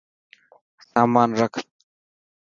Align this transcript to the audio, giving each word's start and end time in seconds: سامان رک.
سامان 0.87 1.29
رک. 1.39 1.53